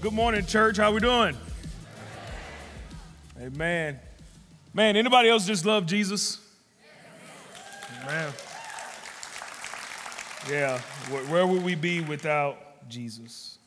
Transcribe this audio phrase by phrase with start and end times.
[0.00, 0.76] Good morning, church.
[0.76, 1.36] How we doing?
[3.40, 3.98] Amen.
[4.72, 6.38] Man, anybody else just love Jesus?
[8.06, 8.32] Man.
[10.48, 10.78] Yeah,
[11.28, 13.58] where would we be without Jesus?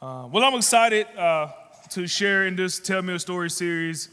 [0.00, 1.48] Uh, well, I'm excited uh,
[1.90, 4.08] to share in this Tell Me a Story series.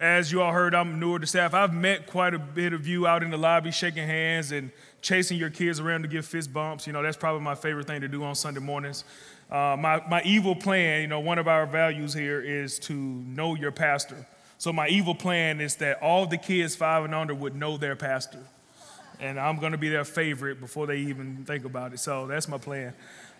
[0.00, 1.54] As you all heard, I'm newer to staff.
[1.54, 5.38] I've met quite a bit of you out in the lobby shaking hands and chasing
[5.38, 6.86] your kids around to give fist bumps.
[6.86, 9.04] You know, that's probably my favorite thing to do on Sunday mornings.
[9.50, 13.56] Uh, my, my evil plan, you know, one of our values here is to know
[13.56, 14.26] your pastor.
[14.58, 17.96] So my evil plan is that all the kids five and under would know their
[17.96, 18.38] pastor.
[19.18, 21.98] And I'm going to be their favorite before they even think about it.
[21.98, 22.94] So that's my plan.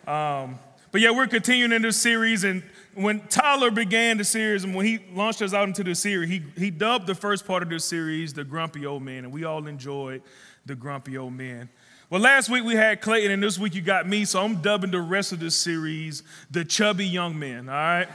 [0.07, 0.59] Um,
[0.93, 2.43] but yeah, we're continuing in this series.
[2.43, 2.65] And
[2.95, 6.43] when Tyler began the series and when he launched us out into the series, he,
[6.57, 9.25] he dubbed the first part of this series the Grumpy Old Man.
[9.25, 10.23] And we all enjoyed
[10.67, 11.69] the Grumpy Old Man.
[12.11, 14.91] Well, last week we had Clayton, and this week you got me, so I'm dubbing
[14.91, 18.09] the rest of this series the Chubby Young Men, all right?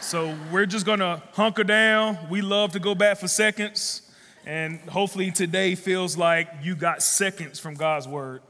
[0.00, 2.18] so we're just gonna hunker down.
[2.28, 4.02] We love to go back for seconds,
[4.44, 8.42] and hopefully today feels like you got seconds from God's word.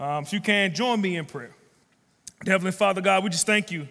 [0.00, 1.54] Um, if you can, join me in prayer.
[2.44, 3.86] Heavenly Father, God, we just thank you.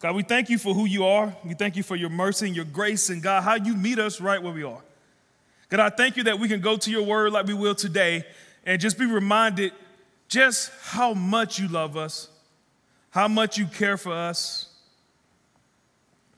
[0.00, 1.36] God, we thank you for who you are.
[1.44, 4.22] We thank you for your mercy and your grace, and God, how you meet us
[4.22, 4.80] right where we are.
[5.68, 8.24] God, I thank you that we can go to your word like we will today
[8.68, 9.72] and just be reminded
[10.28, 12.28] just how much you love us,
[13.08, 14.68] how much you care for us.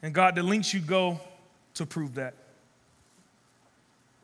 [0.01, 1.19] And God, the links you go
[1.75, 2.35] to prove that.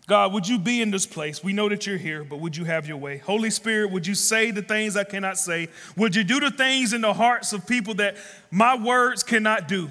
[0.07, 1.43] God, would you be in this place?
[1.43, 3.19] We know that you're here, but would you have your way?
[3.19, 5.69] Holy Spirit, would you say the things I cannot say?
[5.97, 8.17] Would you do the things in the hearts of people that
[8.53, 9.91] my words cannot do?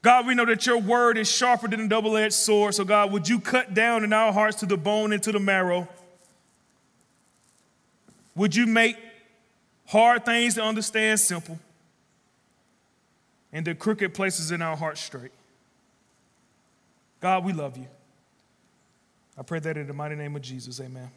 [0.00, 2.74] God, we know that your word is sharper than a double edged sword.
[2.74, 5.40] So, God, would you cut down in our hearts to the bone and to the
[5.40, 5.88] marrow?
[8.34, 8.96] Would you make
[9.86, 11.58] hard things to understand simple
[13.52, 15.32] and the crooked places in our hearts straight?
[17.20, 17.86] God, we love you.
[19.38, 21.10] I pray that in the mighty name of Jesus, amen.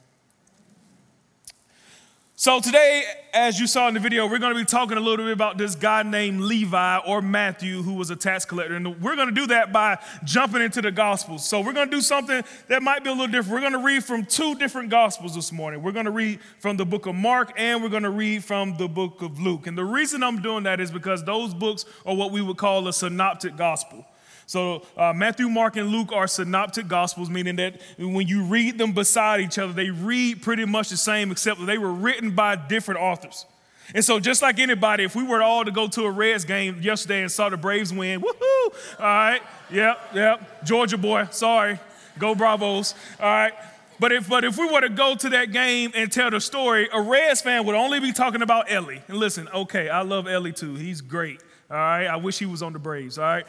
[2.45, 5.25] So, today, as you saw in the video, we're going to be talking a little
[5.25, 8.75] bit about this guy named Levi or Matthew, who was a tax collector.
[8.75, 11.44] And we're going to do that by jumping into the Gospels.
[11.44, 13.51] So, we're going to do something that might be a little different.
[13.51, 15.81] We're going to read from two different Gospels this morning.
[15.81, 18.77] We're going to read from the book of Mark and we're going to read from
[18.77, 19.66] the book of Luke.
[19.66, 22.88] And the reason I'm doing that is because those books are what we would call
[22.88, 24.06] a synoptic gospel.
[24.47, 28.94] So, uh, Matthew, Mark, and Luke are synoptic gospels, meaning that when you read them
[28.94, 32.56] beside each other, they read pretty much the same, except that they were written by
[32.56, 33.45] different authors.
[33.94, 36.79] And so, just like anybody, if we were all to go to a Reds game
[36.81, 39.00] yesterday and saw the Braves win, woohoo!
[39.00, 39.41] All right,
[39.72, 41.79] yep, yep, Georgia boy, sorry,
[42.17, 42.95] go Bravos.
[43.19, 43.53] All right,
[44.00, 46.89] but if but if we were to go to that game and tell the story,
[46.91, 49.01] a Reds fan would only be talking about Elly.
[49.07, 50.75] And listen, okay, I love Elly too.
[50.75, 51.41] He's great.
[51.69, 53.19] All right, I wish he was on the Braves.
[53.19, 53.45] All right,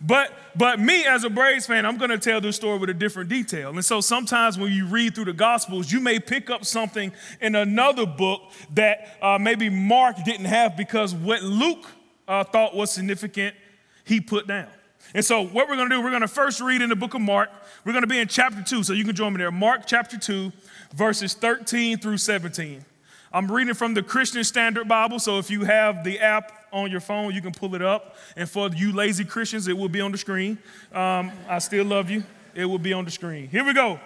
[0.00, 2.94] but but me as a Braves fan, I'm going to tell this story with a
[2.94, 3.70] different detail.
[3.70, 7.54] And so sometimes when you read through the Gospels, you may pick up something in
[7.54, 8.42] another book
[8.74, 11.86] that uh, maybe Mark didn't have because what Luke
[12.26, 13.54] uh, thought was significant,
[14.04, 14.68] he put down.
[15.14, 17.14] And so what we're going to do, we're going to first read in the book
[17.14, 17.50] of Mark.
[17.84, 19.50] We're going to be in chapter 2, so you can join me there.
[19.50, 20.52] Mark chapter 2,
[20.94, 22.84] verses 13 through 17.
[23.32, 27.00] I'm reading from the Christian Standard Bible, so if you have the app on your
[27.00, 28.16] phone, you can pull it up.
[28.36, 30.58] And for you lazy Christians, it will be on the screen.
[30.92, 32.24] Um, I still love you.
[32.54, 33.48] It will be on the screen.
[33.48, 34.00] Here we go.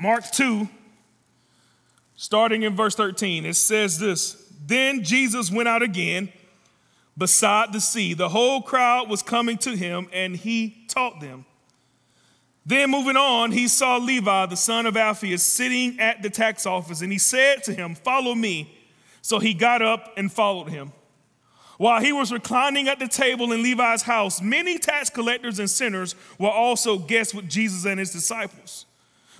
[0.00, 0.68] Mark 2,
[2.16, 3.44] starting in verse 13.
[3.44, 6.30] It says this Then Jesus went out again
[7.16, 8.14] beside the sea.
[8.14, 11.44] The whole crowd was coming to him, and he taught them.
[12.66, 17.00] Then moving on, he saw Levi, the son of Alphaeus, sitting at the tax office,
[17.00, 18.76] and he said to him, Follow me.
[19.22, 20.92] So he got up and followed him.
[21.78, 26.16] While he was reclining at the table in Levi's house, many tax collectors and sinners
[26.38, 28.86] were also guests with Jesus and his disciples,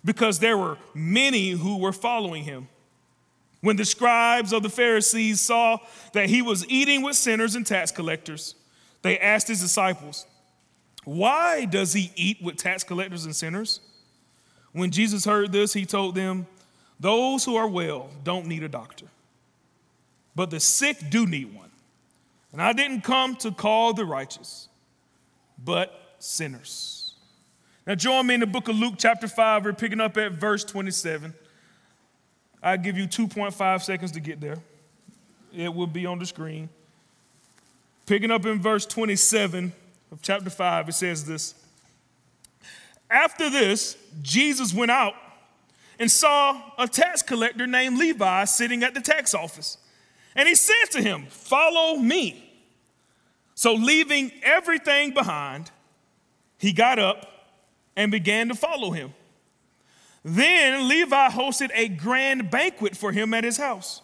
[0.04, 2.68] because there were many who were following him.
[3.60, 5.78] When the scribes of the Pharisees saw
[6.12, 8.54] that he was eating with sinners and tax collectors,
[9.02, 10.26] they asked his disciples,
[11.06, 13.80] Why does he eat with tax collectors and sinners?
[14.72, 16.46] When Jesus heard this, he told them,
[17.00, 19.06] Those who are well don't need a doctor
[20.36, 21.70] but the sick do need one.
[22.52, 24.68] And I didn't come to call the righteous,
[25.58, 27.14] but sinners.
[27.86, 29.64] Now, join me in the book of Luke, chapter 5.
[29.64, 31.34] We're picking up at verse 27.
[32.62, 34.58] I give you 2.5 seconds to get there.
[35.54, 36.68] It will be on the screen.
[38.04, 39.72] Picking up in verse 27
[40.16, 41.54] of chapter 5, it says this
[43.10, 45.14] After this, Jesus went out
[45.98, 49.78] and saw a tax collector named Levi sitting at the tax office.
[50.34, 52.42] And he said to him, Follow me.
[53.54, 55.70] So, leaving everything behind,
[56.58, 57.26] he got up
[57.94, 59.14] and began to follow him.
[60.22, 64.02] Then Levi hosted a grand banquet for him at his house.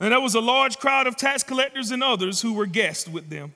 [0.00, 3.30] And there was a large crowd of tax collectors and others who were guests with
[3.30, 3.54] them.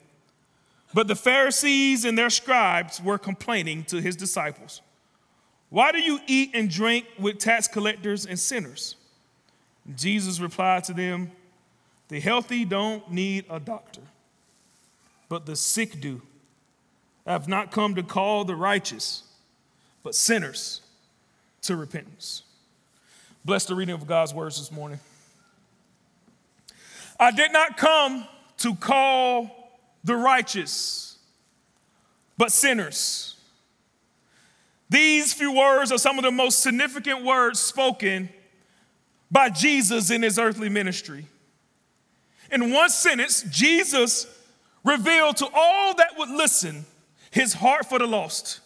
[0.93, 4.81] But the Pharisees and their scribes were complaining to his disciples
[5.69, 8.95] Why do you eat and drink with tax collectors and sinners?
[9.95, 11.31] Jesus replied to them,
[12.09, 14.01] The healthy don't need a doctor,
[15.29, 16.21] but the sick do.
[17.25, 19.23] I have not come to call the righteous,
[20.03, 20.81] but sinners
[21.63, 22.43] to repentance.
[23.45, 24.99] Bless the reading of God's words this morning.
[27.19, 28.27] I did not come
[28.57, 29.60] to call
[30.03, 31.17] the righteous,
[32.37, 33.35] but sinners.
[34.89, 38.29] These few words are some of the most significant words spoken
[39.29, 41.25] by Jesus in his earthly ministry.
[42.51, 44.27] In one sentence, Jesus
[44.83, 46.85] revealed to all that would listen
[47.29, 48.59] his heart for the lost,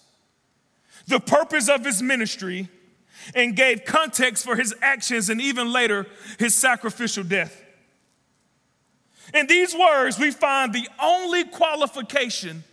[1.08, 2.68] the purpose of his ministry,
[3.36, 6.08] and gave context for his actions and even later
[6.40, 7.65] his sacrificial death.
[9.34, 12.64] In these words, we find the only qualification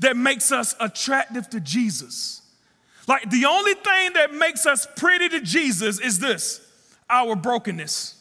[0.00, 2.42] that makes us attractive to Jesus.
[3.08, 6.60] Like the only thing that makes us pretty to Jesus is this
[7.08, 8.14] our brokenness.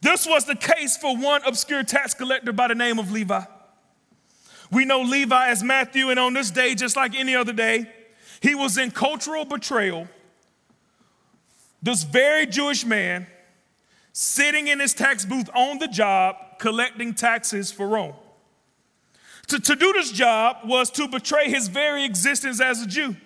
[0.00, 3.42] This was the case for one obscure tax collector by the name of Levi.
[4.70, 7.90] We know Levi as Matthew, and on this day, just like any other day,
[8.40, 10.06] he was in cultural betrayal.
[11.82, 13.26] This very Jewish man
[14.14, 18.14] sitting in his tax booth on the job collecting taxes for Rome.
[19.48, 23.16] To, to do this job was to betray his very existence as a Jew.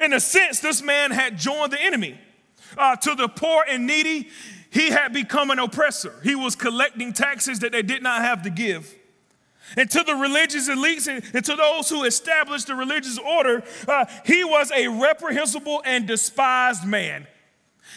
[0.00, 2.18] In a sense, this man had joined the enemy.
[2.78, 4.30] Uh, to the poor and needy,
[4.70, 6.14] he had become an oppressor.
[6.22, 8.94] He was collecting taxes that they did not have to give.
[9.76, 14.04] And to the religious elites and, and to those who established the religious order, uh,
[14.24, 17.26] he was a reprehensible and despised man.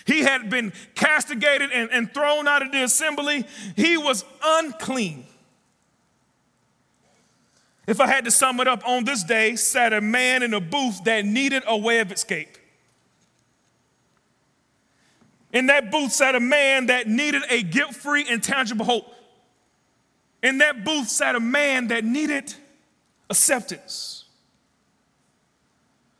[0.06, 3.46] He had been castigated and, and thrown out of the assembly.
[3.76, 5.26] He was unclean.
[7.88, 10.60] If I had to sum it up, on this day sat a man in a
[10.60, 12.58] booth that needed a way of escape.
[15.54, 19.12] In that booth sat a man that needed a guilt free and tangible hope.
[20.44, 22.54] In that booth sat a man that needed
[23.30, 24.26] acceptance.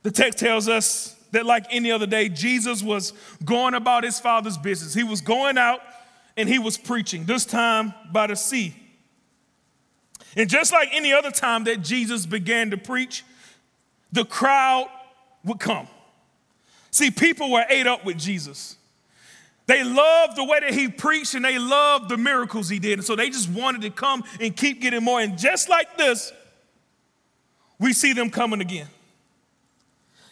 [0.04, 3.14] The text tells us that, like any other day, Jesus was
[3.44, 4.94] going about his father's business.
[4.94, 5.80] He was going out
[6.38, 8.76] and he was preaching, this time by the sea.
[10.36, 13.24] And just like any other time that Jesus began to preach,
[14.12, 14.90] the crowd
[15.44, 15.88] would come.
[16.92, 18.78] See, people were ate up with Jesus.
[19.68, 23.00] They loved the way that he preached and they loved the miracles he did.
[23.00, 25.20] And so they just wanted to come and keep getting more.
[25.20, 26.32] And just like this,
[27.80, 28.88] we see them coming again.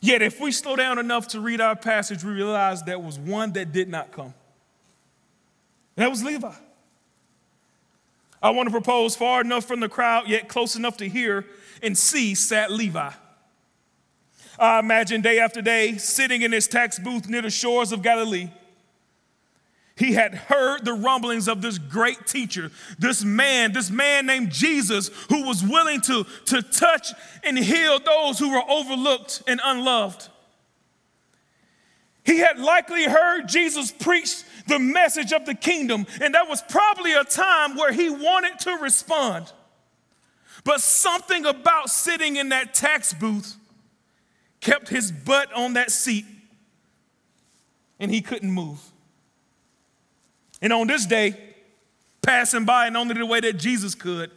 [0.03, 3.53] Yet, if we slow down enough to read our passage, we realize there was one
[3.53, 4.33] that did not come.
[5.95, 6.51] That was Levi.
[8.41, 11.45] I want to propose far enough from the crowd, yet close enough to hear
[11.81, 13.11] and see sat Levi.
[14.59, 18.49] I imagine day after day sitting in his tax booth near the shores of Galilee
[19.95, 25.09] he had heard the rumblings of this great teacher, this man, this man named Jesus,
[25.29, 27.09] who was willing to, to touch
[27.43, 30.29] and heal those who were overlooked and unloved.
[32.25, 37.13] He had likely heard Jesus preach the message of the kingdom, and that was probably
[37.13, 39.51] a time where he wanted to respond.
[40.63, 43.57] But something about sitting in that tax booth
[44.59, 46.25] kept his butt on that seat,
[47.99, 48.79] and he couldn't move.
[50.63, 51.35] And on this day,
[52.21, 54.31] passing by in only the way that Jesus could,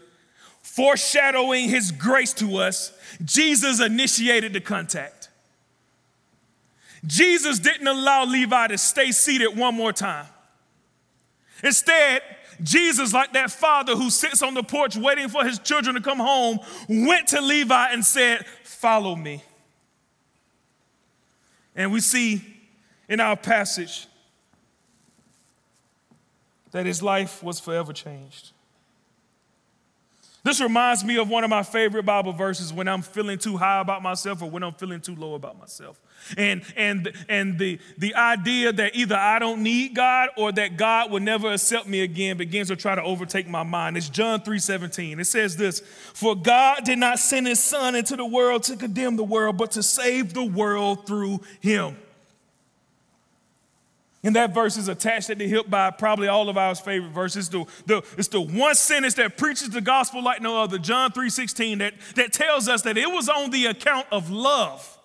[0.61, 2.93] foreshadowing his grace to us,
[3.25, 5.31] Jesus initiated the contact.
[7.07, 10.27] Jesus didn't allow Levi to stay seated one more time.
[11.63, 12.23] Instead,
[12.61, 16.19] Jesus, like that father who sits on the porch waiting for his children to come
[16.19, 19.45] home, went to Levi and said, Follow me.
[21.77, 22.43] And we see
[23.09, 24.09] in our passage
[26.77, 28.53] that his life was forever changed.
[30.45, 33.81] This reminds me of one of my favorite Bible verses when I'm feeling too high
[33.81, 35.99] about myself or when I'm feeling too low about myself.
[36.37, 41.11] And, and, and the, the idea that either I don't need God or that God
[41.11, 43.97] will never accept me again begins to try to overtake my mind.
[43.97, 45.19] It's John 3:17.
[45.19, 49.17] It says this: For God did not send his son into the world to condemn
[49.17, 51.97] the world, but to save the world through him.
[54.25, 57.49] And that verse is attached at the hip by probably all of our favorite verses.
[57.49, 61.79] The, the, it's the one sentence that preaches the gospel like no other, John 3.16,
[61.79, 64.99] that, that tells us that it was on the account of love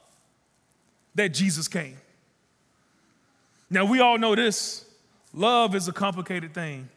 [1.16, 1.98] that Jesus came.
[3.70, 4.86] Now, we all know this.
[5.34, 6.90] Love is a complicated thing.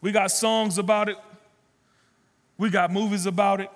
[0.00, 1.16] We got songs about it.
[2.58, 3.70] We got movies about it.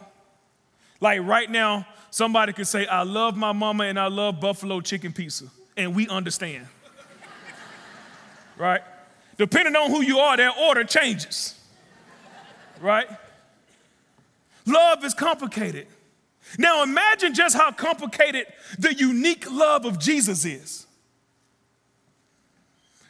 [1.00, 5.12] Like right now, somebody could say, I love my mama and I love buffalo chicken
[5.12, 5.46] pizza.
[5.76, 6.66] And we understand
[8.58, 8.82] right?
[9.36, 11.58] Depending on who you are, their order changes,
[12.80, 13.06] right?
[14.66, 15.86] Love is complicated.
[16.58, 18.46] Now imagine just how complicated
[18.78, 20.86] the unique love of Jesus is.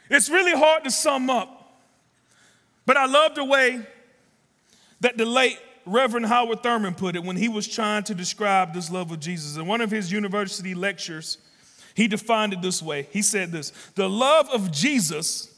[0.09, 1.79] It's really hard to sum up,
[2.85, 3.85] but I love the way
[5.01, 8.89] that the late Reverend Howard Thurman put it when he was trying to describe this
[8.89, 9.57] love of Jesus.
[9.57, 11.37] In one of his university lectures,
[11.95, 15.51] he defined it this way He said this The love of Jesus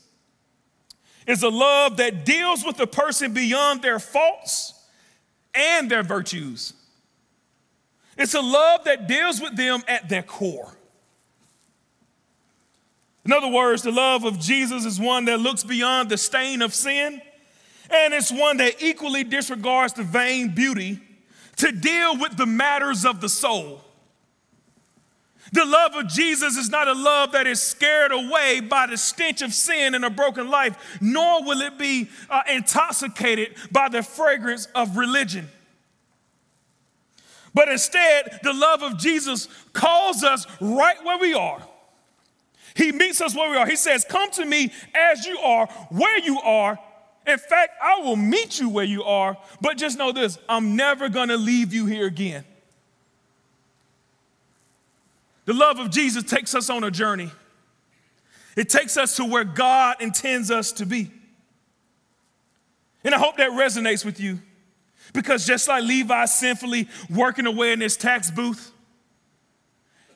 [1.25, 4.74] is a love that deals with the person beyond their faults
[5.53, 6.72] and their virtues.
[8.17, 10.74] It's a love that deals with them at their core.
[13.25, 16.74] In other words, the love of Jesus is one that looks beyond the stain of
[16.74, 17.22] sin,
[17.89, 21.00] and it's one that equally disregards the vain beauty
[21.58, 23.84] to deal with the matters of the soul.
[25.53, 29.41] The love of Jesus is not a love that is scared away by the stench
[29.41, 34.67] of sin and a broken life, nor will it be uh, intoxicated by the fragrance
[34.75, 35.47] of religion.
[37.53, 41.61] But instead, the love of Jesus calls us right where we are.
[42.75, 43.65] He meets us where we are.
[43.65, 46.77] He says, Come to me as you are, where you are.
[47.25, 51.09] In fact, I will meet you where you are, but just know this I'm never
[51.09, 52.45] gonna leave you here again.
[55.47, 57.31] The love of Jesus takes us on a journey.
[58.57, 61.09] It takes us to where God intends us to be.
[63.05, 64.39] And I hope that resonates with you
[65.13, 68.73] because just like Levi sinfully working away in his tax booth,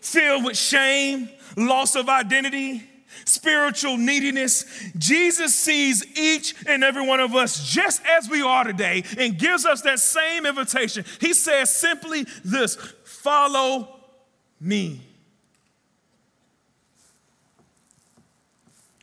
[0.02, 2.84] filled with shame, loss of identity,
[3.24, 4.66] spiritual neediness,
[4.98, 9.66] Jesus sees each and every one of us just as we are today and gives
[9.66, 11.06] us that same invitation.
[11.22, 13.98] He says simply this follow
[14.60, 15.00] me.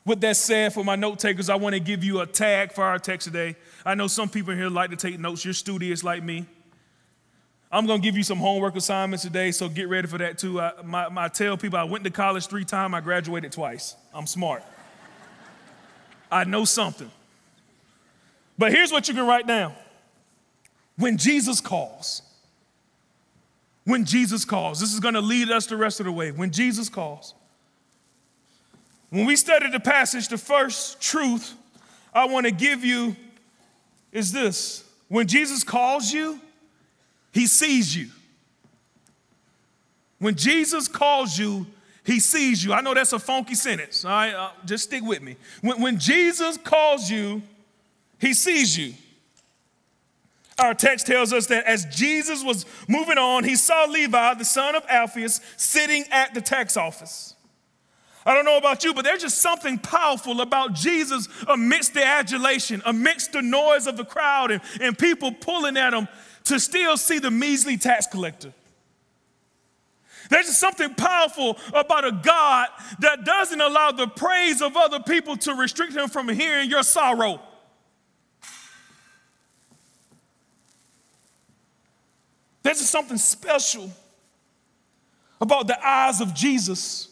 [0.08, 2.82] With that said, for my note takers, I want to give you a tag for
[2.82, 3.56] our text today.
[3.84, 5.44] I know some people here like to take notes.
[5.44, 6.46] You're studious like me.
[7.70, 10.62] I'm going to give you some homework assignments today, so get ready for that too.
[10.62, 13.96] I, my, my, I tell people I went to college three times, I graduated twice.
[14.14, 14.62] I'm smart.
[16.32, 17.10] I know something.
[18.56, 19.74] But here's what you can write down
[20.96, 22.22] when Jesus calls,
[23.84, 26.32] when Jesus calls, this is going to lead us the rest of the way.
[26.32, 27.34] When Jesus calls,
[29.10, 31.54] when we study the passage, the first truth
[32.12, 33.16] I want to give you
[34.12, 36.40] is this when Jesus calls you,
[37.32, 38.08] he sees you.
[40.18, 41.66] When Jesus calls you,
[42.04, 42.72] he sees you.
[42.72, 44.04] I know that's a funky sentence.
[44.04, 45.36] All right, uh, just stick with me.
[45.60, 47.42] When, when Jesus calls you,
[48.18, 48.94] he sees you.
[50.58, 54.74] Our text tells us that as Jesus was moving on, he saw Levi, the son
[54.74, 57.34] of Alphaeus, sitting at the tax office.
[58.28, 62.82] I don't know about you, but there's just something powerful about Jesus amidst the adulation,
[62.84, 66.06] amidst the noise of the crowd and, and people pulling at him
[66.44, 68.52] to still see the measly tax collector.
[70.28, 72.68] There's just something powerful about a God
[72.98, 77.40] that doesn't allow the praise of other people to restrict him from hearing your sorrow.
[82.62, 83.90] There's just something special
[85.40, 87.07] about the eyes of Jesus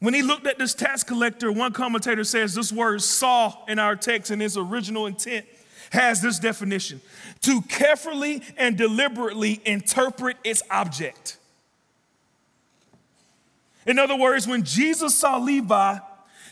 [0.00, 3.96] when he looked at this tax collector, one commentator says this word saw in our
[3.96, 5.46] text in its original intent
[5.90, 7.00] has this definition
[7.42, 11.36] to carefully and deliberately interpret its object.
[13.86, 15.98] In other words, when Jesus saw Levi,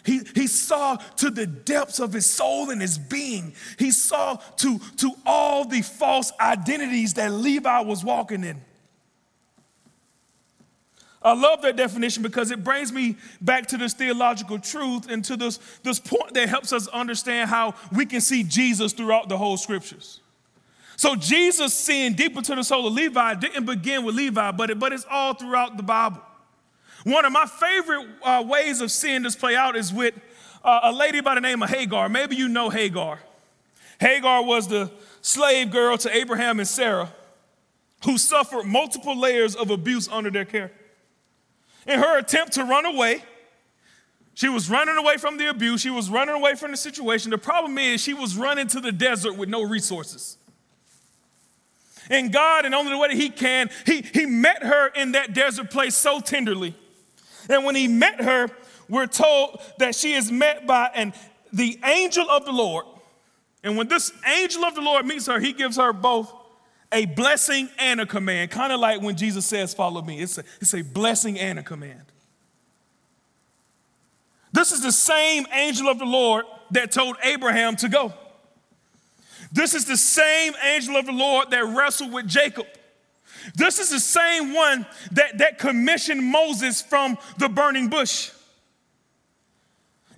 [0.05, 3.55] he, he saw to the depths of his soul and his being.
[3.79, 8.61] He saw to, to all the false identities that Levi was walking in.
[11.21, 15.37] I love that definition because it brings me back to this theological truth and to
[15.37, 19.57] this, this point that helps us understand how we can see Jesus throughout the whole
[19.57, 20.21] scriptures.
[20.97, 24.79] So, Jesus seeing deeper to the soul of Levi didn't begin with Levi, but, it,
[24.79, 26.21] but it's all throughout the Bible.
[27.05, 30.15] One of my favorite uh, ways of seeing this play out is with
[30.65, 32.09] uh, a lady by the name of Hagar.
[32.09, 33.21] Maybe you know Hagar.
[34.01, 37.11] Hagar was the slave girl to Abraham and Sarah
[38.05, 40.73] who suffered multiple layers of abuse under their care.
[41.89, 43.25] In her attempt to run away,
[44.35, 47.31] she was running away from the abuse, she was running away from the situation.
[47.31, 50.37] The problem is, she was running to the desert with no resources.
[52.11, 55.33] And God, in only the way that He can, He, he met her in that
[55.33, 56.77] desert place so tenderly.
[57.49, 58.49] And when He met her,
[58.89, 61.15] we're told that she is met by an,
[61.53, 62.85] the angel of the Lord.
[63.65, 66.33] And when this angel of the Lord meets her, He gives her both
[66.93, 70.21] a blessing and a command, kind of like when Jesus says, Follow me.
[70.21, 72.03] It's a, it's a blessing and a command.
[74.53, 78.13] This is the same angel of the Lord that told Abraham to go.
[79.53, 82.67] This is the same angel of the Lord that wrestled with Jacob.
[83.55, 88.31] This is the same one that, that commissioned Moses from the burning bush.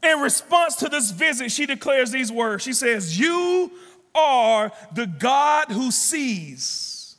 [0.03, 2.65] In response to this visit, she declares these words.
[2.65, 3.71] She says, You
[4.15, 7.17] are the God who sees.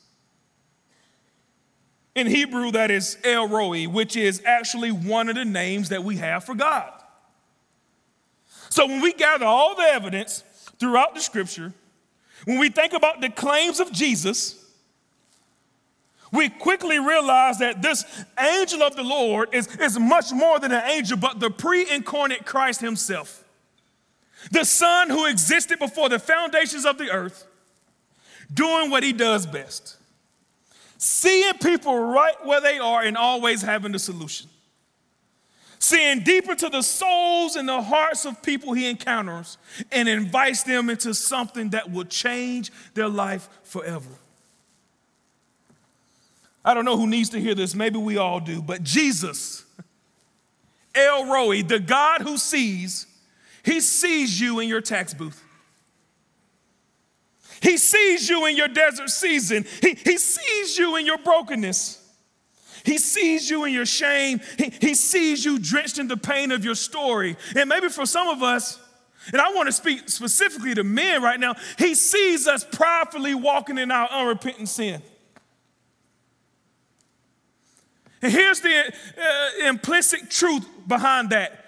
[2.14, 6.16] In Hebrew, that is El Roi, which is actually one of the names that we
[6.16, 6.92] have for God.
[8.68, 10.44] So when we gather all the evidence
[10.78, 11.72] throughout the scripture,
[12.44, 14.62] when we think about the claims of Jesus,
[16.32, 18.04] we quickly realize that this
[18.38, 22.46] angel of the Lord is, is much more than an angel, but the pre incarnate
[22.46, 23.41] Christ himself.
[24.50, 27.46] The Son who existed before the foundations of the earth,
[28.52, 29.96] doing what he does best
[31.02, 34.48] seeing people right where they are and always having the solution.
[35.80, 39.58] Seeing deeper to the souls and the hearts of people he encounters
[39.90, 44.10] and invites them into something that will change their life forever.
[46.64, 49.64] I don't know who needs to hear this, maybe we all do, but Jesus,
[50.94, 53.08] El Roi, the God who sees,
[53.64, 55.42] he sees you in your tax booth.
[57.60, 59.64] He sees you in your desert season.
[59.80, 62.00] He, he sees you in your brokenness.
[62.84, 64.40] He sees you in your shame.
[64.58, 67.36] He, he sees you drenched in the pain of your story.
[67.54, 68.80] And maybe for some of us,
[69.32, 73.78] and I want to speak specifically to men right now, he sees us pridefully walking
[73.78, 75.00] in our unrepentant sin.
[78.20, 81.61] And here's the uh, implicit truth behind that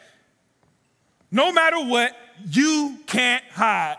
[1.34, 2.16] no matter what,
[2.48, 3.96] you can't hide.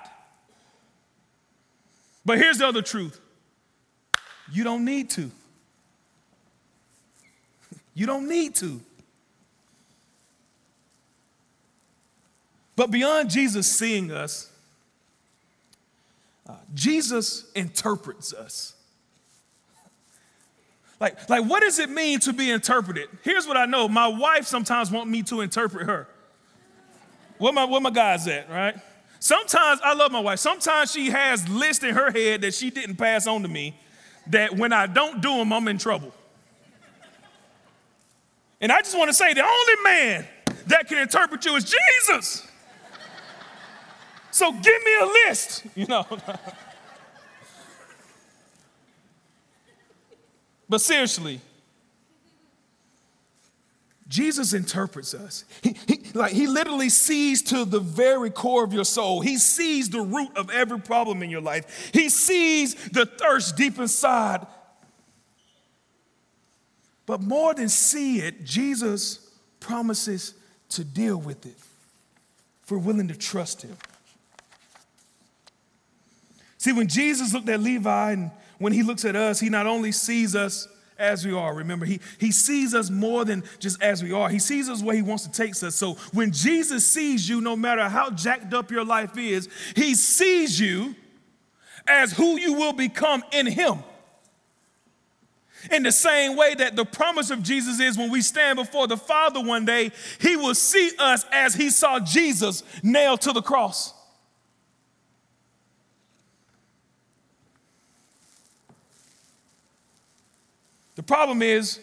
[2.26, 3.20] But here's the other truth
[4.52, 5.30] you don't need to.
[7.98, 8.82] You don't need to.
[12.76, 14.52] But beyond Jesus seeing us,
[16.46, 18.74] uh, Jesus interprets us.
[21.00, 23.08] Like, like, what does it mean to be interpreted?
[23.24, 26.10] Here's what I know my wife sometimes wants me to interpret her.
[27.38, 28.76] Where my, where my guys at, right?
[29.20, 30.40] Sometimes I love my wife.
[30.40, 33.76] Sometimes she has lists in her head that she didn't pass on to me
[34.28, 36.14] that when I don't do them, I'm in trouble.
[38.62, 40.26] And I just want to say the only man
[40.68, 42.48] that can interpret you is Jesus.
[44.32, 46.06] So give me a list, you know.
[50.68, 51.40] but seriously,
[54.08, 55.46] Jesus interprets us.
[55.62, 59.22] He, he, like he literally sees to the very core of your soul.
[59.22, 61.90] He sees the root of every problem in your life.
[61.92, 64.46] He sees the thirst deep inside.
[67.08, 69.28] But more than see it, Jesus
[69.60, 70.36] promises
[70.70, 71.56] to deal with it
[72.64, 73.78] if we're willing to trust him.
[76.58, 79.92] See, when Jesus looked at Levi and when he looks at us, he not only
[79.92, 81.54] sees us as we are.
[81.54, 84.30] Remember, he, he sees us more than just as we are.
[84.30, 85.76] He sees us where he wants to take us.
[85.76, 90.60] So when Jesus sees you, no matter how jacked up your life is, he sees
[90.60, 90.96] you
[91.88, 93.80] as who you will become in him.
[95.72, 98.98] In the same way that the promise of Jesus is when we stand before the
[98.98, 103.95] Father one day, he will see us as he saw Jesus nailed to the cross.
[110.96, 111.80] The problem is,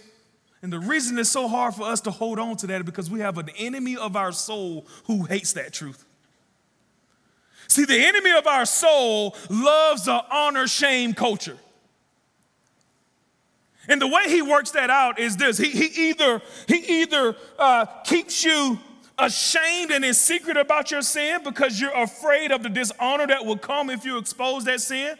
[0.62, 3.10] and the reason it's so hard for us to hold on to that is because
[3.10, 6.04] we have an enemy of our soul who hates that truth.
[7.68, 11.56] See, the enemy of our soul loves the honor shame culture.
[13.88, 17.86] And the way he works that out is this he, he either, he either uh,
[18.04, 18.78] keeps you
[19.18, 23.58] ashamed and in secret about your sin because you're afraid of the dishonor that will
[23.58, 25.16] come if you expose that sin.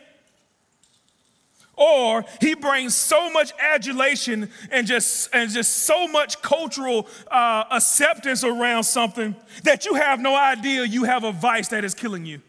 [1.74, 8.44] Or he brings so much adulation and just, and just so much cultural uh, acceptance
[8.44, 12.42] around something that you have no idea you have a vice that is killing you.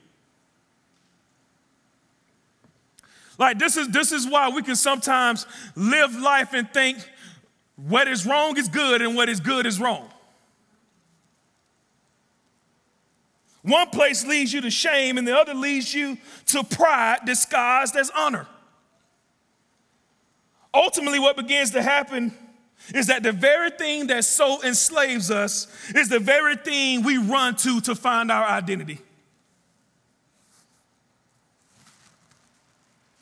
[3.38, 6.98] Like this is this is why we can sometimes live life and think
[7.76, 10.08] what is wrong is good and what is good is wrong.
[13.64, 18.12] One place leads you to shame and the other leads you to pride disguised as
[18.16, 18.46] honor.
[20.74, 22.36] Ultimately, what begins to happen
[22.94, 27.56] is that the very thing that so enslaves us is the very thing we run
[27.58, 29.00] to to find our identity.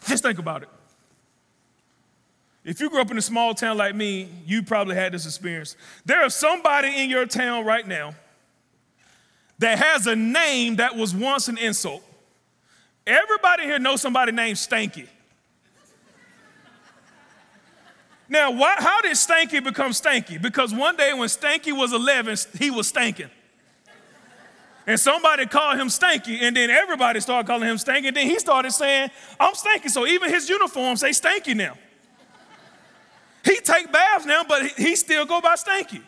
[0.07, 0.69] Just think about it.
[2.63, 5.75] If you grew up in a small town like me, you probably had this experience.
[6.05, 8.13] There is somebody in your town right now
[9.59, 12.03] that has a name that was once an insult.
[13.05, 15.07] Everybody here knows somebody named Stanky.
[18.31, 20.41] Now, why, how did Stanky become Stanky?
[20.41, 23.29] Because one day when Stanky was 11, he was stanking.
[24.87, 28.39] And somebody called him Stanky, and then everybody started calling him Stanky, and then he
[28.39, 29.89] started saying, I'm Stanky.
[29.89, 31.77] So even his uniform say Stanky now.
[33.43, 36.01] He take baths now, but he still go by Stanky.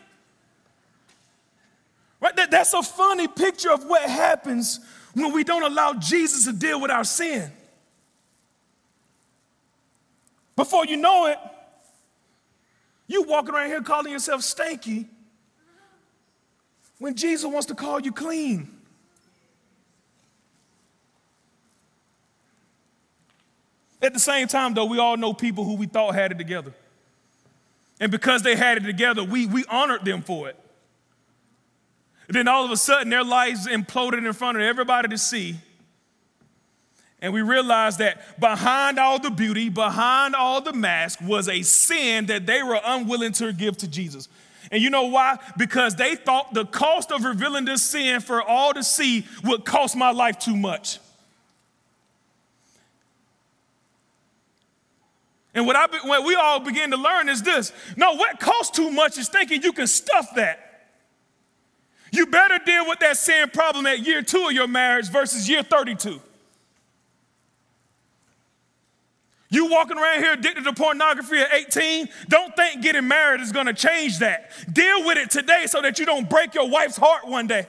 [2.21, 2.33] Right?
[2.37, 4.79] That, that's a funny picture of what happens
[5.13, 7.51] when we don't allow Jesus to deal with our sin.
[10.55, 11.37] Before you know it,
[13.13, 15.07] you walking around here calling yourself stanky
[16.99, 18.69] when Jesus wants to call you clean.
[24.01, 26.73] At the same time, though, we all know people who we thought had it together.
[28.01, 30.59] And because they had it together, we, we honored them for it.
[32.27, 35.55] Then all of a sudden, their lives imploded in front of everybody to see.
[37.23, 42.25] And we realized that behind all the beauty, behind all the mask, was a sin
[42.25, 44.27] that they were unwilling to give to Jesus.
[44.69, 45.39] And you know why?
[45.57, 49.95] Because they thought the cost of revealing this sin for all to see would cost
[49.95, 50.99] my life too much.
[55.55, 58.91] And what, I, what we all begin to learn is this no, what costs too
[58.91, 60.89] much is thinking you can stuff that.
[62.11, 65.63] You better deal with that sin problem at year two of your marriage versus year
[65.63, 66.19] 32.
[69.53, 73.71] You walking around here addicted to pornography at 18, don't think getting married is gonna
[73.71, 74.49] change that.
[74.73, 77.67] Deal with it today so that you don't break your wife's heart one day.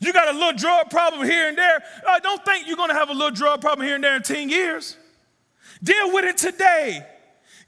[0.00, 1.84] You got a little drug problem here and there.
[2.08, 4.48] Uh, don't think you're gonna have a little drug problem here and there in 10
[4.48, 4.96] years.
[5.82, 7.06] Deal with it today.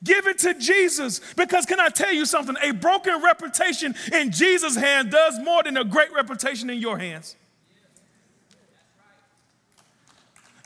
[0.02, 1.20] Give it to Jesus.
[1.36, 2.56] Because can I tell you something?
[2.62, 7.36] A broken reputation in Jesus' hand does more than a great reputation in your hands.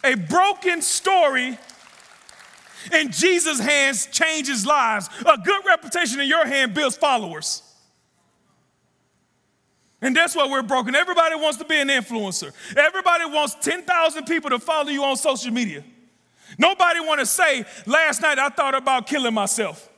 [0.06, 1.58] A broken story
[2.92, 5.08] in Jesus' hands changes lives.
[5.26, 7.62] A good reputation in your hand builds followers.
[10.00, 10.94] And that's why we're broken.
[10.94, 12.52] Everybody wants to be an influencer.
[12.76, 15.82] Everybody wants 10,000 people to follow you on social media.
[16.58, 19.90] Nobody want to say, last night I thought about killing myself.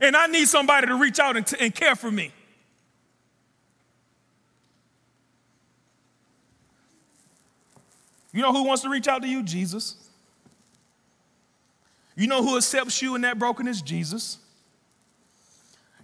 [0.00, 2.32] And I need somebody to reach out and, t- and care for me.
[8.34, 9.44] You know who wants to reach out to you?
[9.44, 9.94] Jesus.
[12.16, 13.80] You know who accepts you in that brokenness?
[13.80, 14.38] Jesus.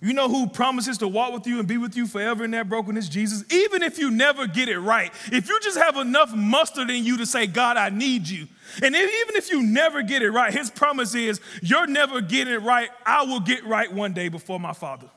[0.01, 2.69] You know who promises to walk with you and be with you forever in that
[2.69, 3.09] brokenness?
[3.09, 3.45] Jesus.
[3.53, 7.19] Even if you never get it right, if you just have enough mustard in you
[7.19, 8.47] to say, God, I need you.
[8.81, 12.63] And even if you never get it right, his promise is, you're never getting it
[12.63, 12.91] right.
[13.05, 15.09] I will get right one day before my Father.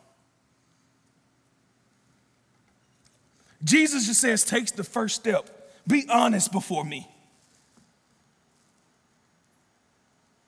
[3.63, 5.52] Jesus just says, takes the first step.
[5.87, 7.07] Be honest before me.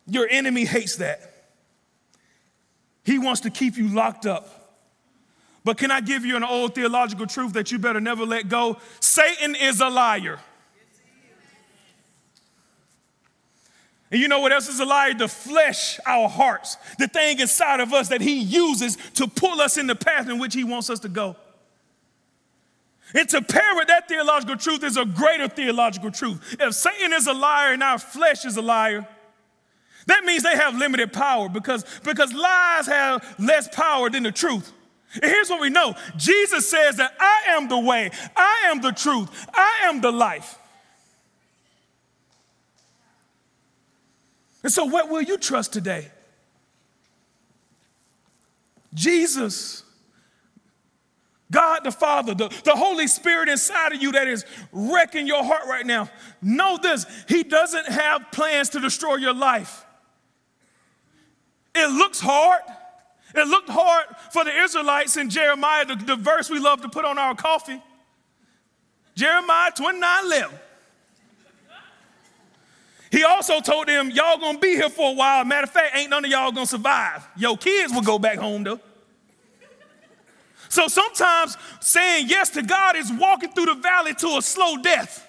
[0.08, 1.32] Your enemy hates that.
[3.04, 4.65] He wants to keep you locked up.
[5.63, 8.78] But can I give you an old theological truth that you better never let go?
[9.00, 10.39] Satan is a liar.
[14.12, 15.15] And you know what else is a liar?
[15.15, 19.78] The flesh, our hearts, the thing inside of us that he uses to pull us
[19.78, 21.36] in the path in which he wants us to go.
[23.13, 26.58] Pair with that theological truth is a greater theological truth.
[26.60, 29.08] If Satan is a liar and our flesh is a liar,
[30.08, 34.72] that means they have limited power because, because lies have less power than the truth.
[35.13, 38.91] And here's what we know Jesus says that I am the way, I am the
[38.91, 40.58] truth, I am the life.
[44.62, 46.12] And so, what will you trust today?
[48.94, 49.84] Jesus,
[51.51, 55.63] God the Father, the, the Holy Spirit inside of you that is wrecking your heart
[55.67, 56.10] right now.
[56.41, 59.86] Know this He doesn't have plans to destroy your life.
[61.75, 62.62] It looks hard.
[63.36, 67.03] It looked hard for the Israelites in Jeremiah, the, the verse we love to put
[67.03, 67.81] on our coffee.
[69.13, 70.60] Jeremiah 29 11.
[73.12, 75.45] He also told them, Y'all gonna be here for a while.
[75.45, 77.27] Matter of fact, ain't none of y'all gonna survive.
[77.38, 78.79] Your kids will go back home though.
[80.69, 85.25] So sometimes saying yes to God is walking through the valley to a slow death.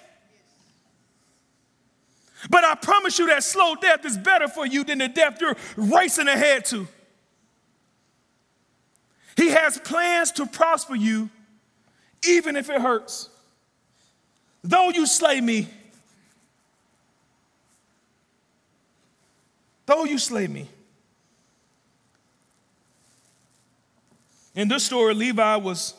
[2.49, 5.57] But I promise you that slow death is better for you than the death you're
[5.75, 6.87] racing ahead to.
[9.35, 11.29] He has plans to prosper you,
[12.27, 13.29] even if it hurts.
[14.63, 15.67] Though you slay me,
[19.85, 20.67] though you slay me.
[24.57, 25.93] In this story, Levi was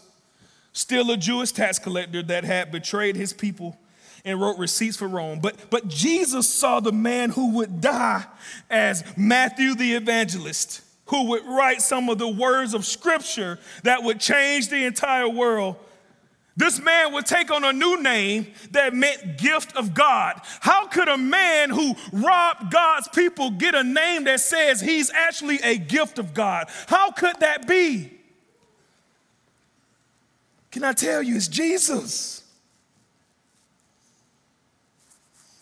[0.72, 3.78] still a Jewish tax collector that had betrayed his people
[4.24, 5.38] and wrote receipts for Rome.
[5.38, 8.24] But, but Jesus saw the man who would die
[8.68, 14.18] as Matthew the evangelist, who would write some of the words of scripture that would
[14.18, 15.76] change the entire world.
[16.56, 20.40] This man would take on a new name that meant gift of God.
[20.58, 25.60] How could a man who robbed God's people get a name that says he's actually
[25.62, 26.68] a gift of God?
[26.88, 28.17] How could that be?
[30.70, 32.44] Can I tell you, it's Jesus.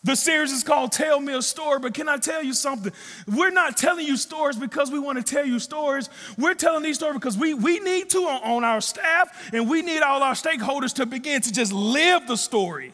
[0.06, 2.92] The series is called Tell Me a Story, but can I tell you something?
[3.26, 6.08] We're not telling you stories because we want to tell you stories.
[6.38, 9.82] We're telling these stories because we, we need to on, on our staff and we
[9.82, 12.92] need all our stakeholders to begin to just live the story.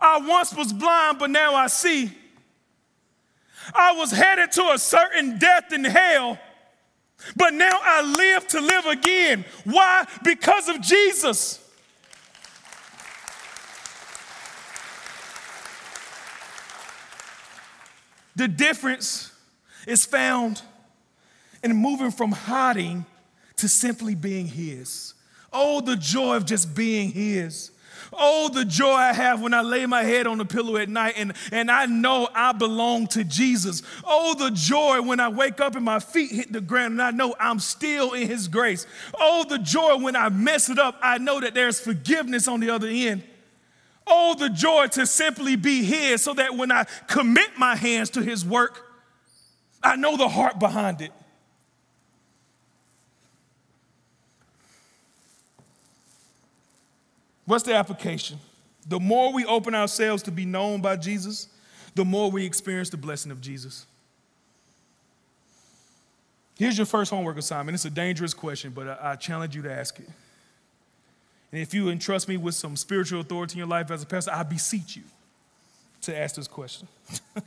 [0.00, 2.10] I once was blind, but now I see.
[3.72, 6.36] I was headed to a certain death in hell,
[7.36, 9.44] but now I live to live again.
[9.64, 10.06] Why?
[10.24, 11.58] Because of Jesus.
[18.36, 19.32] The difference
[19.86, 20.62] is found
[21.62, 23.04] in moving from hiding
[23.56, 25.14] to simply being His.
[25.52, 27.70] Oh, the joy of just being His.
[28.12, 31.14] Oh, the joy I have when I lay my head on the pillow at night
[31.16, 33.82] and, and I know I belong to Jesus.
[34.04, 37.12] Oh, the joy when I wake up and my feet hit the ground and I
[37.12, 38.86] know I'm still in His grace.
[39.18, 42.70] Oh, the joy when I mess it up, I know that there's forgiveness on the
[42.70, 43.22] other end.
[44.06, 48.22] Oh, the joy to simply be His so that when I commit my hands to
[48.22, 48.86] His work,
[49.82, 51.12] I know the heart behind it.
[57.50, 58.38] What's the application?
[58.86, 61.48] The more we open ourselves to be known by Jesus,
[61.96, 63.86] the more we experience the blessing of Jesus.
[66.56, 67.74] Here's your first homework assignment.
[67.74, 70.06] It's a dangerous question, but I, challenge you to ask it.
[71.50, 74.30] And if you entrust me with some spiritual authority in your life as a pastor,
[74.32, 75.02] I beseech you
[76.02, 76.86] to ask this question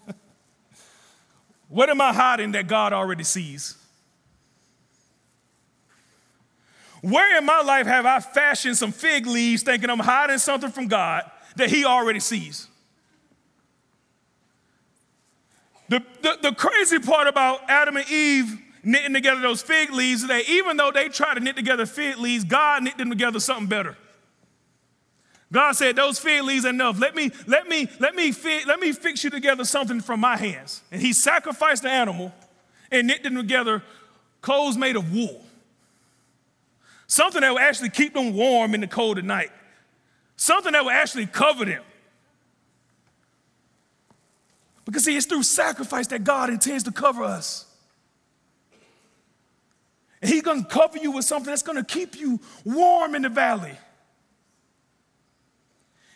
[1.70, 3.78] What am I hiding that God already sees?
[7.04, 10.88] Where in my life have I fashioned some fig leaves thinking I'm hiding something from
[10.88, 12.70] God that He already sees?
[15.90, 20.30] The, the, the crazy part about Adam and Eve knitting together those fig leaves is
[20.30, 23.68] that even though they tried to knit together fig leaves, God knit them together something
[23.68, 23.98] better.
[25.52, 26.98] God said, "Those fig leaves enough.
[27.02, 30.38] Let me, let me, let me, fi- let me fix you together something from my
[30.38, 32.34] hands." And He sacrificed the animal
[32.92, 33.84] and knit them together
[34.42, 35.46] clothes made of wool,
[37.14, 39.52] something that will actually keep them warm in the cold at night,
[40.36, 41.84] something that will actually cover them.
[44.86, 47.68] Because see, it's through sacrifice that God intends to cover us.
[50.22, 53.78] And he's to cover you with something that's to keep you warm in the valley.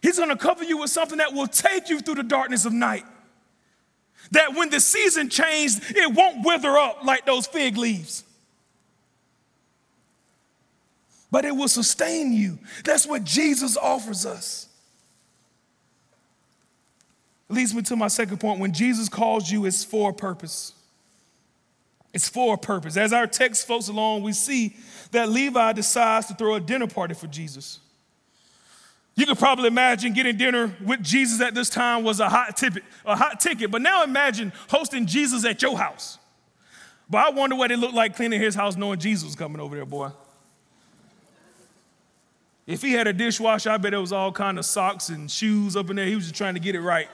[0.02, 3.06] He's to cover you with something that will take you through the darkness of night.
[4.32, 8.24] That when the season changes, it won't wither up like those fig leaves.
[11.38, 12.58] But it will sustain you.
[12.84, 14.68] That's what Jesus offers us.
[17.48, 18.60] Leads me to my second point.
[18.60, 20.74] When Jesus calls you, it's for a purpose.
[22.12, 22.98] It's for a purpose.
[22.98, 24.78] As our text floats along, we see
[25.12, 27.82] that Levi decides to throw a dinner party for Jesus.
[29.14, 32.82] You could probably imagine getting dinner with Jesus at this time was a hot ticket,
[33.06, 33.70] a hot ticket.
[33.70, 36.18] But now imagine hosting Jesus at your house.
[37.08, 39.76] But I wonder what it looked like cleaning his house knowing Jesus was coming over
[39.76, 40.10] there, boy.
[42.68, 45.78] If he had a dishwasher, I bet there was all kind of socks and shoes
[45.78, 46.06] up in there.
[46.06, 47.08] He was just trying to get it right.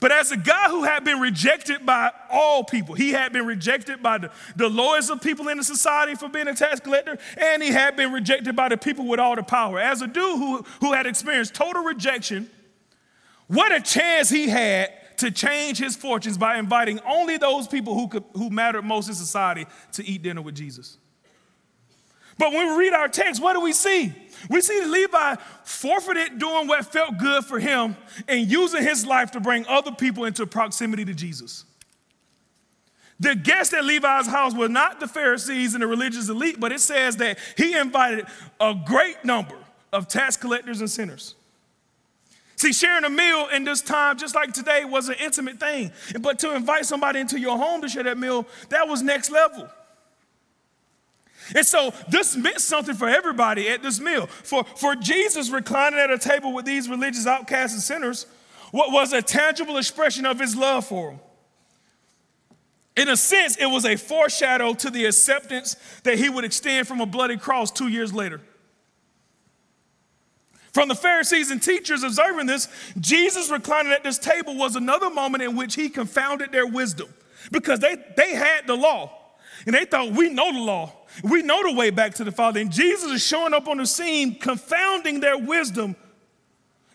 [0.00, 4.02] But as a guy who had been rejected by all people, he had been rejected
[4.02, 7.62] by the, the lowest of people in the society for being a tax collector, and
[7.62, 9.80] he had been rejected by the people with all the power.
[9.80, 12.48] As a dude who, who had experienced total rejection,
[13.48, 18.06] what a chance he had to change his fortunes by inviting only those people who,
[18.06, 20.98] could, who mattered most in society to eat dinner with Jesus.
[22.38, 24.12] But when we read our text, what do we see?
[24.48, 27.96] We see Levi forfeited doing what felt good for him
[28.28, 31.64] and using his life to bring other people into proximity to Jesus.
[33.20, 36.80] The guests at Levi's house were not the Pharisees and the religious elite, but it
[36.80, 38.26] says that he invited
[38.60, 39.56] a great number
[39.92, 41.34] of tax collectors and sinners.
[42.54, 45.92] See, sharing a meal in this time, just like today, was an intimate thing.
[46.20, 49.68] But to invite somebody into your home to share that meal, that was next level.
[51.54, 54.26] And so this meant something for everybody at this meal.
[54.26, 58.26] For, for Jesus reclining at a table with these religious outcasts and sinners,
[58.70, 61.20] what was a tangible expression of his love for them.
[62.96, 67.00] In a sense, it was a foreshadow to the acceptance that he would extend from
[67.00, 68.40] a bloody cross two years later.
[70.72, 72.68] From the Pharisees and teachers observing this,
[73.00, 77.08] Jesus reclining at this table was another moment in which he confounded their wisdom
[77.52, 79.12] because they, they had the law
[79.64, 80.92] and they thought, we know the law.
[81.22, 82.60] We know the way back to the Father.
[82.60, 85.96] And Jesus is showing up on the scene, confounding their wisdom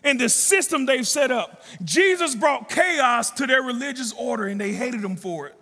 [0.02, 1.62] and the system they've set up.
[1.82, 5.56] Jesus brought chaos to their religious order and they hated him for it.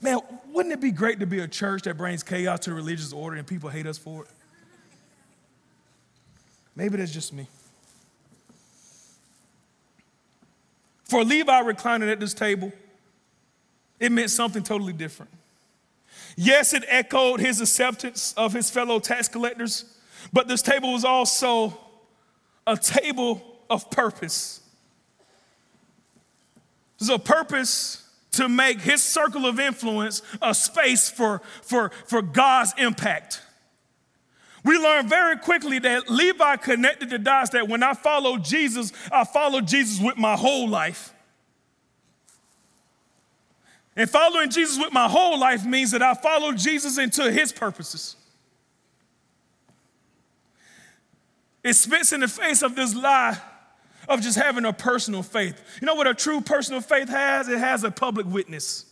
[0.00, 0.18] Man,
[0.52, 3.46] wouldn't it be great to be a church that brings chaos to religious order and
[3.46, 4.28] people hate us for it?
[6.76, 7.46] Maybe that's just me.
[11.04, 12.72] For Levi reclining at this table,
[14.00, 15.30] it meant something totally different.
[16.36, 19.84] Yes, it echoed his acceptance of his fellow tax collectors,
[20.32, 21.78] but this table was also
[22.66, 24.60] a table of purpose.
[26.98, 32.74] There's a purpose to make his circle of influence a space for, for, for God's
[32.78, 33.42] impact.
[34.64, 39.24] We learn very quickly that Levi connected the dots that when I follow Jesus, I
[39.24, 41.13] follow Jesus with my whole life.
[43.96, 48.16] And following Jesus with my whole life means that I follow Jesus into his purposes.
[51.62, 53.38] It spits in the face of this lie
[54.08, 55.60] of just having a personal faith.
[55.80, 57.48] You know what a true personal faith has?
[57.48, 58.86] It has a public witness.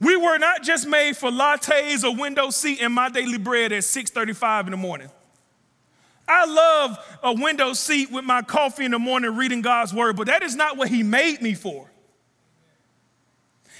[0.00, 3.84] We were not just made for lattes or window seat and my daily bread at
[3.84, 5.10] 6:35 in the morning.
[6.26, 10.26] I love a window seat with my coffee in the morning reading God's word, but
[10.26, 11.90] that is not what he made me for.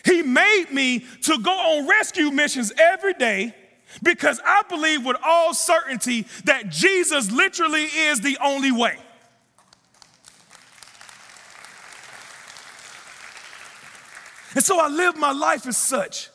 [0.05, 3.55] He made me to go on rescue missions every day
[4.03, 8.97] because I believe with all certainty that Jesus literally is the only way.
[14.55, 16.31] And so I live my life as such.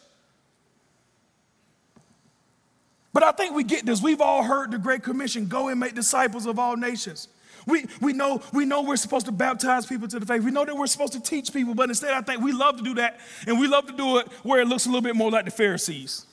[3.13, 4.01] But I think we get this.
[4.01, 7.27] We've all heard the Great Commission go and make disciples of all nations.
[7.69, 10.43] We, we, know, we know we're supposed to baptize people to the faith.
[10.43, 12.83] We know that we're supposed to teach people, but instead, I think we love to
[12.83, 15.29] do that, and we love to do it where it looks a little bit more
[15.29, 16.25] like the Pharisees.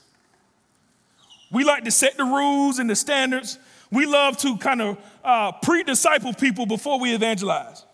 [1.50, 3.58] We like to set the rules and the standards.
[3.90, 7.84] We love to kind of uh, pre disciple people before we evangelize.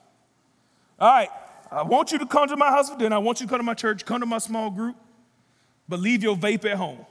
[0.98, 1.28] All right,
[1.70, 3.16] I want you to come to my house for dinner.
[3.16, 4.96] I want you to come to my church, come to my small group,
[5.88, 7.05] but leave your vape at home.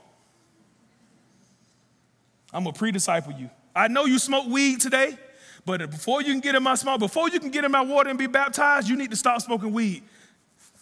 [2.52, 3.50] I'm going to pre disciple you.
[3.74, 5.16] I know you smoke weed today.
[5.64, 8.18] But before you can get in my before you can get in my water and
[8.18, 10.02] be baptized, you need to stop smoking weed.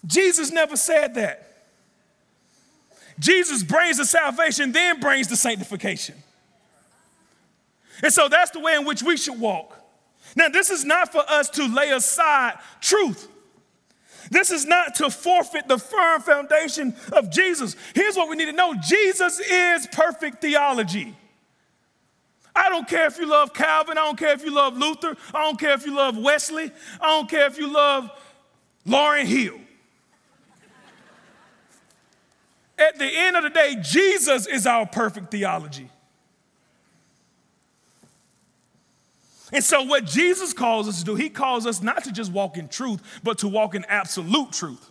[0.06, 1.46] Jesus never said that.
[3.18, 6.14] Jesus brings the salvation, then brings the sanctification.
[8.02, 9.76] And so that's the way in which we should walk.
[10.34, 13.28] Now, this is not for us to lay aside truth.
[14.30, 17.76] This is not to forfeit the firm foundation of Jesus.
[17.94, 21.14] Here's what we need to know Jesus is perfect theology.
[22.54, 23.96] I don't care if you love Calvin.
[23.96, 25.16] I don't care if you love Luther.
[25.32, 26.70] I don't care if you love Wesley.
[27.00, 28.10] I don't care if you love
[28.86, 29.58] Lauryn Hill.
[32.78, 35.90] At the end of the day, Jesus is our perfect theology.
[39.52, 42.56] And so, what Jesus calls us to do, he calls us not to just walk
[42.56, 44.90] in truth, but to walk in absolute truth.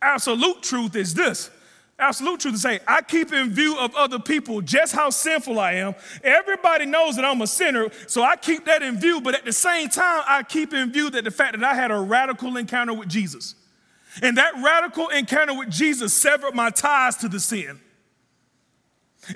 [0.00, 1.50] Absolute truth is this
[1.98, 5.74] absolute truth to say, I keep in view of other people just how sinful I
[5.74, 5.94] am.
[6.22, 9.52] Everybody knows that I'm a sinner, so I keep that in view, but at the
[9.52, 12.94] same time, I keep in view that the fact that I had a radical encounter
[12.94, 13.54] with Jesus.
[14.22, 17.80] And that radical encounter with Jesus severed my ties to the sin.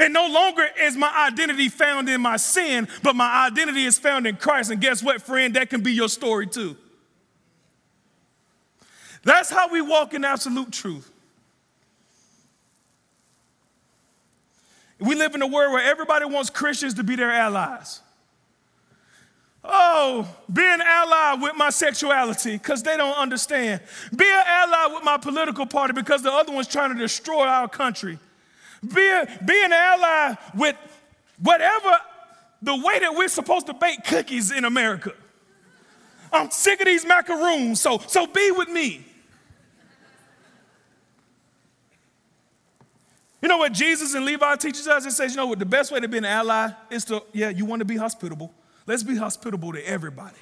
[0.00, 4.26] And no longer is my identity found in my sin, but my identity is found
[4.26, 4.70] in Christ.
[4.70, 5.54] And guess what, friend?
[5.54, 6.76] That can be your story too.
[9.24, 11.11] That's how we walk in absolute truth.
[15.02, 18.00] We live in a world where everybody wants Christians to be their allies.
[19.64, 23.80] Oh, be an ally with my sexuality because they don't understand.
[24.14, 27.68] Be an ally with my political party because the other one's trying to destroy our
[27.68, 28.18] country.
[28.94, 30.76] Be, a, be an ally with
[31.40, 31.96] whatever
[32.60, 35.12] the way that we're supposed to bake cookies in America.
[36.32, 39.04] I'm sick of these macaroons, so, so be with me.
[43.42, 45.04] You know what Jesus and Levi teaches us?
[45.04, 47.48] It says, you know what, the best way to be an ally is to, yeah,
[47.48, 48.54] you want to be hospitable.
[48.86, 50.38] Let's be hospitable to everybody.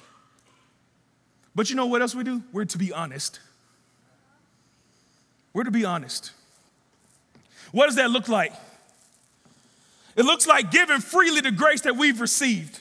[1.55, 2.43] But you know what else we do?
[2.53, 3.39] We're to be honest.
[5.53, 6.31] We're to be honest.
[7.71, 8.53] What does that look like?
[10.15, 12.79] It looks like giving freely the grace that we've received.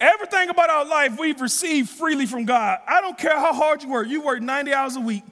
[0.00, 2.78] Everything about our life we've received freely from God.
[2.88, 4.08] I don't care how hard you work.
[4.08, 5.24] You work 90 hours a week.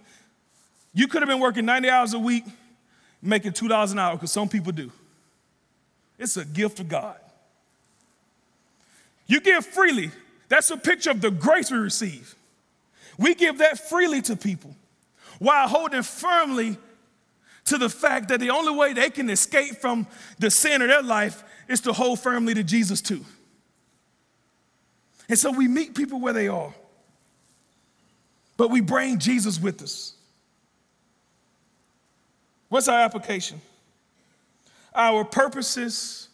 [0.93, 2.45] You could have been working 90 hours a week,
[3.21, 4.91] making $2 an hour, because some people do.
[6.19, 7.17] It's a gift of God.
[9.27, 10.11] You give freely.
[10.49, 12.35] That's a picture of the grace we receive.
[13.19, 14.75] We give that freely to people
[15.39, 16.77] while holding firmly
[17.67, 20.07] to the fact that the only way they can escape from
[20.39, 23.25] the sin of their life is to hold firmly to Jesus too.
[25.29, 26.75] And so we meet people where they are,
[28.57, 30.15] but we bring Jesus with us.
[32.69, 33.61] What's our application?
[34.95, 36.29] Our purposes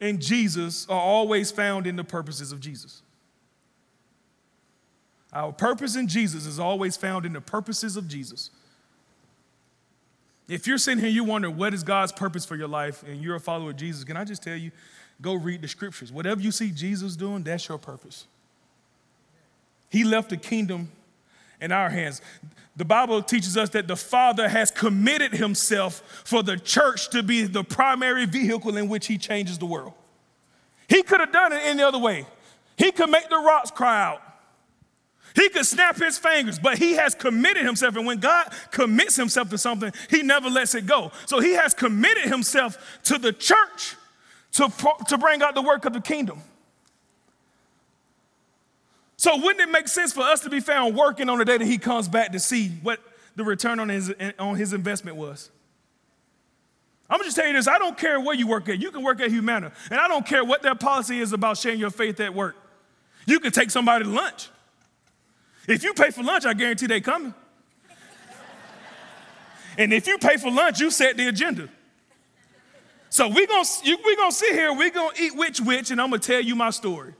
[0.00, 3.02] in Jesus are always found in the purposes of Jesus.
[5.32, 8.50] Our purpose in Jesus is always found in the purposes of Jesus.
[10.48, 13.36] If you're sitting here, you wonder what is God's purpose for your life, and you're
[13.36, 14.70] a follower of Jesus, can I just tell you,
[15.20, 16.12] go read the scriptures.
[16.12, 18.26] Whatever you see Jesus doing, that's your purpose.
[19.90, 20.90] He left the kingdom
[21.64, 22.20] in our hands.
[22.76, 27.42] The Bible teaches us that the Father has committed himself for the church to be
[27.42, 29.94] the primary vehicle in which he changes the world.
[30.88, 32.26] He could have done it any other way.
[32.76, 34.20] He could make the rocks cry out.
[35.34, 37.96] He could snap his fingers, but he has committed himself.
[37.96, 41.10] And when God commits himself to something, he never lets it go.
[41.26, 43.96] So he has committed himself to the church
[44.52, 44.70] to,
[45.08, 46.40] to bring out the work of the kingdom.
[49.24, 51.64] So wouldn't it make sense for us to be found working on the day that
[51.64, 53.00] he comes back to see what
[53.36, 55.48] the return on his, on his investment was?
[57.08, 58.78] I'm just tell you this I don't care where you work at.
[58.78, 61.80] You can work at Humana, and I don't care what their policy is about sharing
[61.80, 62.54] your faith at work.
[63.24, 64.50] You can take somebody to lunch.
[65.66, 67.32] If you pay for lunch, I guarantee they coming.
[69.78, 71.70] and if you pay for lunch, you set the agenda.
[73.08, 76.20] So we're gonna, we gonna sit here, we're gonna eat which which, and I'm gonna
[76.20, 77.14] tell you my story.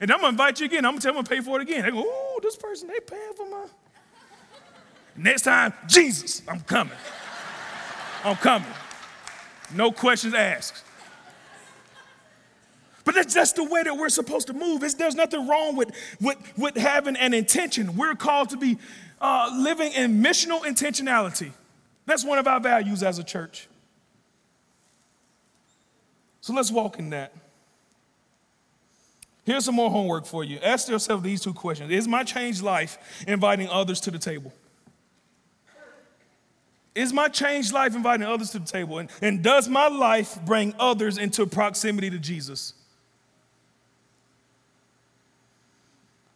[0.00, 0.84] And I'm gonna invite you again.
[0.84, 1.82] I'm gonna tell them to pay for it again.
[1.82, 3.66] They go, oh, this person, they paying for my.
[5.16, 6.96] Next time, Jesus, I'm coming.
[8.22, 8.68] I'm coming.
[9.74, 10.82] No questions asked.
[13.04, 14.82] But that's just the way that we're supposed to move.
[14.82, 17.96] It's, there's nothing wrong with, with, with having an intention.
[17.96, 18.78] We're called to be
[19.20, 21.52] uh, living in missional intentionality.
[22.04, 23.68] That's one of our values as a church.
[26.40, 27.32] So let's walk in that.
[29.46, 30.58] Here's some more homework for you.
[30.58, 34.52] Ask yourself these two questions Is my changed life inviting others to the table?
[36.94, 38.98] Is my changed life inviting others to the table?
[38.98, 42.72] And, and does my life bring others into proximity to Jesus?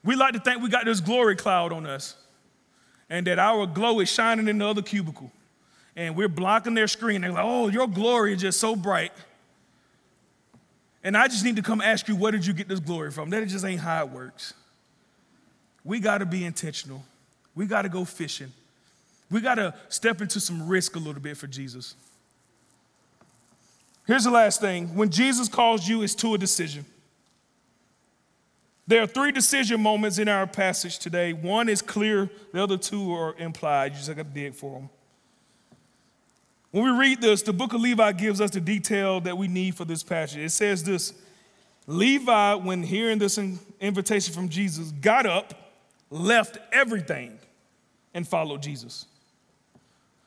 [0.04, 2.14] We like to think we got this glory cloud on us
[3.08, 5.32] and that our glow is shining in the other cubicle.
[5.96, 7.22] And we're blocking their screen.
[7.22, 9.12] They're like, oh, your glory is just so bright.
[11.02, 13.30] And I just need to come ask you, where did you get this glory from?
[13.30, 14.54] That just ain't how it works.
[15.84, 17.02] We got to be intentional.
[17.54, 18.52] We got to go fishing.
[19.30, 21.94] We got to step into some risk a little bit for Jesus.
[24.06, 26.84] Here's the last thing when Jesus calls you, it's to a decision.
[28.86, 31.32] There are three decision moments in our passage today.
[31.32, 33.92] One is clear, the other two are implied.
[33.92, 34.90] You just got to dig for them.
[36.70, 39.74] When we read this, the book of Levi gives us the detail that we need
[39.74, 40.38] for this passage.
[40.38, 41.14] It says this
[41.86, 43.38] Levi, when hearing this
[43.80, 45.54] invitation from Jesus, got up,
[46.10, 47.38] left everything,
[48.14, 49.06] and followed Jesus.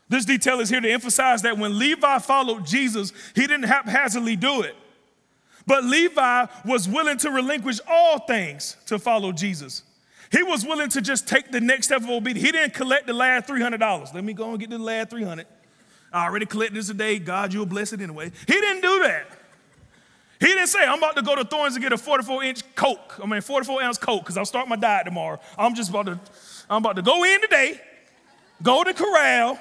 [0.10, 4.62] This detail is here to emphasize that when Levi followed Jesus, he didn't haphazardly do
[4.62, 4.76] it.
[5.66, 9.84] But Levi was willing to relinquish all things to follow Jesus.
[10.30, 12.46] He was willing to just take the next step of obedience.
[12.46, 14.14] He didn't collect the last $300.
[14.14, 15.46] Let me go and get the last 300.
[16.14, 17.18] I already collected this today.
[17.18, 18.32] God, you'll bless it anyway.
[18.46, 19.26] He didn't do that.
[20.40, 23.20] He didn't say, I'm about to go to Thorns and get a 44 inch Coke.
[23.22, 25.40] I mean, 44 ounce Coke, because I'll start my diet tomorrow.
[25.58, 26.20] I'm just about to,
[26.70, 27.82] I'm about to go in today,
[28.62, 29.58] go to Corral,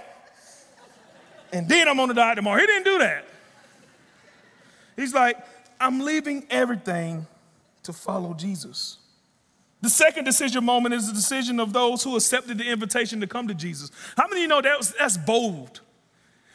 [1.53, 2.61] and then I'm on the diet tomorrow.
[2.61, 3.25] He didn't do that.
[4.97, 5.37] He's like,
[5.81, 7.27] I'm leaving everything
[7.85, 8.99] to follow Jesus.
[9.81, 13.49] The second decision moment is the decision of those who accepted the invitation to come
[13.49, 13.91] to Jesus.
[14.17, 15.81] How many of you know that was, that's bold?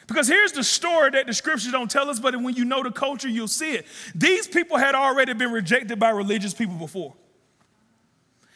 [0.08, 2.90] Because here's the story that the scriptures don't tell us, but when you know the
[2.90, 3.86] culture, you'll see it.
[4.14, 7.14] These people had already been rejected by religious people before.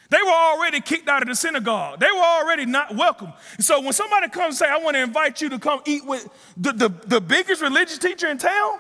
[0.08, 2.00] They were already kicked out of the synagogue.
[2.00, 3.34] They were already not welcome.
[3.60, 6.26] So when somebody comes and say, I want to invite you to come eat with
[6.56, 8.78] the, the, the biggest religious teacher in town,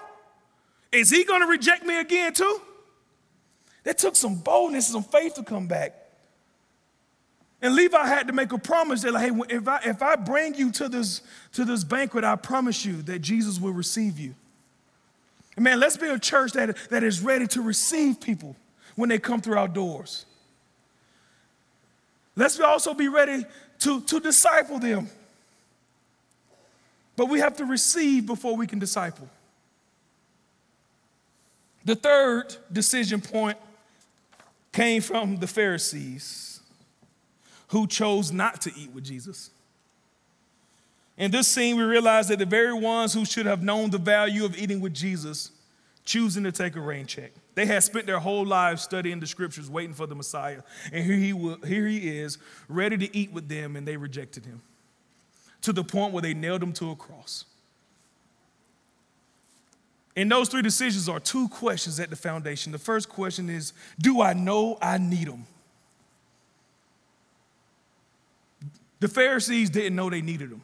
[0.90, 2.60] is he going to reject me again too?
[3.84, 6.01] That took some boldness and some faith to come back.
[7.62, 10.56] And Levi had to make a promise that, like, hey, if I, if I bring
[10.56, 14.34] you to this, to this banquet, I promise you that Jesus will receive you.
[15.54, 18.56] And man, let's be a church that, that is ready to receive people
[18.96, 20.26] when they come through our doors.
[22.34, 23.44] Let's also be ready
[23.80, 25.08] to, to disciple them.
[27.14, 29.28] But we have to receive before we can disciple.
[31.84, 33.58] The third decision point
[34.72, 36.51] came from the Pharisees
[37.72, 39.50] who chose not to eat with Jesus.
[41.16, 44.44] In this scene, we realize that the very ones who should have known the value
[44.44, 45.50] of eating with Jesus,
[46.04, 47.32] choosing to take a rain check.
[47.54, 50.60] They had spent their whole lives studying the scriptures, waiting for the Messiah.
[50.92, 52.36] And here he, will, here he is,
[52.68, 54.60] ready to eat with them, and they rejected him
[55.62, 57.46] to the point where they nailed him to a cross.
[60.14, 62.70] And those three decisions are two questions at the foundation.
[62.70, 65.46] The first question is Do I know I need them?
[69.02, 70.62] The Pharisees didn't know they needed him.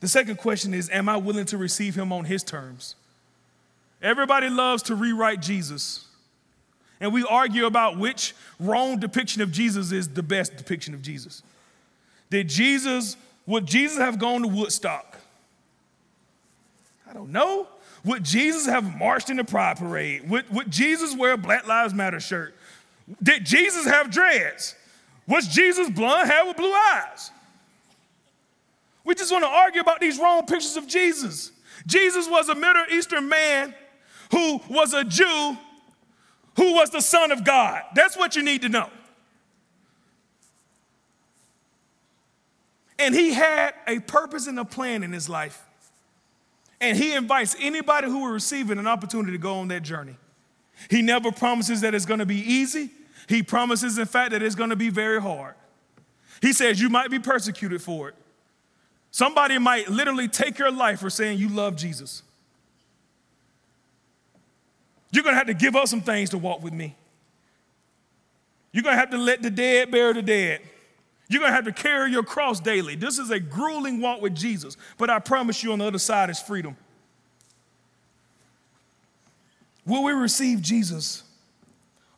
[0.00, 2.94] The second question is Am I willing to receive him on his terms?
[4.00, 6.06] Everybody loves to rewrite Jesus.
[6.98, 11.42] And we argue about which wrong depiction of Jesus is the best depiction of Jesus.
[12.30, 15.18] Did Jesus, would Jesus have gone to Woodstock?
[17.06, 17.68] I don't know.
[18.02, 20.26] Would Jesus have marched in the pride parade?
[20.30, 22.54] Would, would Jesus wear a Black Lives Matter shirt?
[23.22, 24.74] Did Jesus have dreads?
[25.26, 27.30] Was Jesus blonde hair with blue eyes?
[29.04, 31.52] We just want to argue about these wrong pictures of Jesus.
[31.86, 33.74] Jesus was a Middle Eastern man
[34.30, 35.56] who was a Jew
[36.56, 37.82] who was the Son of God.
[37.94, 38.88] That's what you need to know.
[42.98, 45.62] And he had a purpose and a plan in his life.
[46.80, 50.16] And he invites anybody who will receive it an opportunity to go on that journey.
[50.88, 52.90] He never promises that it's going to be easy.
[53.28, 55.54] He promises, in fact, that it's going to be very hard.
[56.40, 58.14] He says you might be persecuted for it.
[59.10, 62.22] Somebody might literally take your life for saying you love Jesus.
[65.10, 66.94] You're going to have to give up some things to walk with me.
[68.72, 70.60] You're going to have to let the dead bury the dead.
[71.28, 72.94] You're going to have to carry your cross daily.
[72.94, 76.28] This is a grueling walk with Jesus, but I promise you on the other side
[76.28, 76.76] is freedom.
[79.86, 81.22] Will we receive Jesus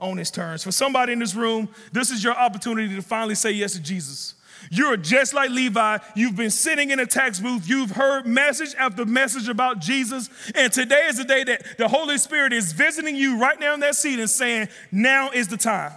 [0.01, 0.65] on his terms?
[0.65, 4.35] For somebody in this room, this is your opportunity to finally say yes to Jesus.
[4.71, 5.99] You're just like Levi.
[6.15, 7.69] You've been sitting in a tax booth.
[7.69, 10.29] You've heard message after message about Jesus.
[10.55, 13.81] And today is the day that the Holy Spirit is visiting you right now in
[13.81, 15.93] that seat and saying, Now is the time.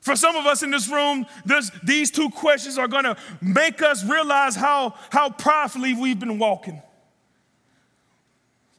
[0.00, 3.82] For some of us in this room, this, these two questions are going to make
[3.82, 6.80] us realize how, how proudly we've been walking.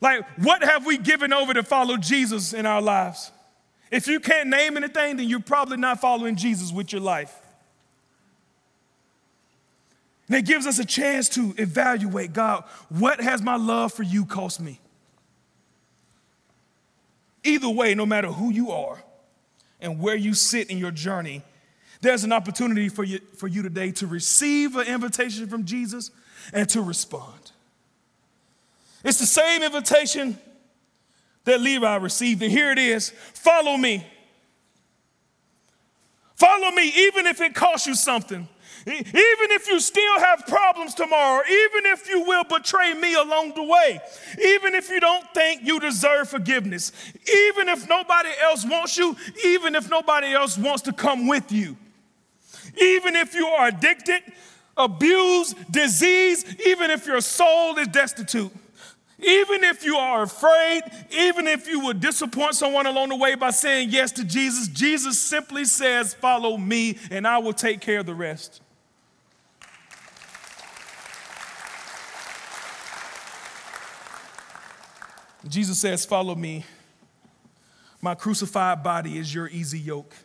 [0.02, 3.32] Like, what have we given over to follow Jesus in our lives?
[3.92, 7.36] If you can't name anything, then you're probably not following Jesus with your life.
[10.28, 14.26] And it gives us a chance to evaluate God, what has my love for you
[14.26, 14.80] cost me?
[17.44, 19.04] Either way, no matter who you are,
[19.82, 21.42] and where you sit in your journey,
[22.02, 26.12] there's an opportunity for you, for you today to receive an invitation from Jesus
[26.54, 27.52] and to respond.
[29.04, 30.38] It's the same invitation
[31.46, 34.06] that Levi received, and here it is follow me.
[36.36, 38.48] Follow me, even if it costs you something.
[38.88, 39.06] Even
[39.52, 44.00] if you still have problems tomorrow, even if you will betray me along the way,
[44.42, 46.94] even if you don't think you deserve forgiveness,
[47.52, 51.76] even if nobody else wants you, even if nobody else wants to come with you,
[52.82, 54.22] even if you are addicted,
[54.78, 58.52] abused, diseased, even if your soul is destitute.
[59.22, 63.50] Even if you are afraid, even if you would disappoint someone along the way by
[63.52, 68.06] saying yes to Jesus, Jesus simply says, Follow me, and I will take care of
[68.06, 68.62] the rest.
[75.48, 76.64] Jesus says, Follow me.
[78.02, 80.16] My crucified body is your easy yoke.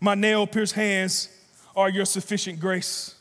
[0.00, 1.28] My nail pierced hands
[1.76, 3.16] are your sufficient grace.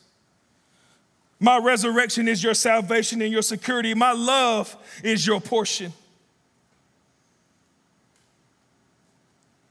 [1.44, 3.96] My resurrection is your salvation and your security.
[3.96, 5.92] My love is your portion.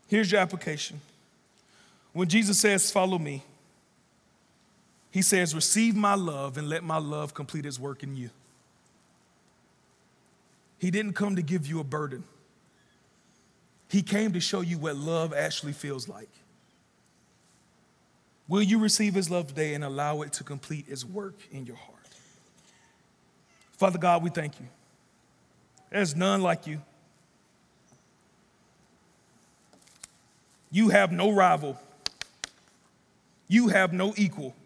[0.09, 1.01] Here's your application.
[2.13, 3.45] When Jesus says, Follow me,
[5.13, 8.31] he says, Receive my love and let my love complete its work in you.
[10.81, 12.25] He didn't come to give you a burden,
[13.89, 16.31] He came to show you what love actually feels like.
[18.51, 21.77] Will you receive His love today and allow it to complete its work in your
[21.77, 21.97] heart?
[23.79, 24.67] Father God, we thank you.
[25.89, 26.83] There's none like you.
[30.73, 31.79] You have no rival.
[33.47, 34.57] You have no equal.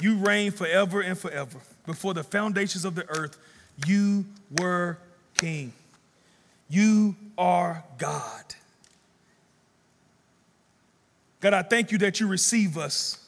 [0.00, 1.60] You reign forever and forever.
[1.86, 3.38] Before the foundations of the earth,
[3.86, 4.24] you
[4.58, 4.98] were
[5.36, 5.72] king.
[6.68, 8.56] You are God.
[11.42, 13.18] God, I thank you that you receive us.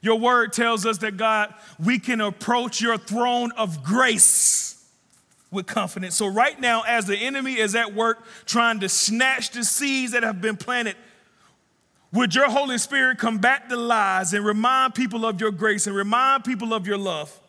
[0.00, 4.84] Your word tells us that, God, we can approach your throne of grace
[5.50, 6.14] with confidence.
[6.14, 10.22] So, right now, as the enemy is at work trying to snatch the seeds that
[10.22, 10.96] have been planted,
[12.12, 16.44] would your Holy Spirit combat the lies and remind people of your grace and remind
[16.44, 17.40] people of your love?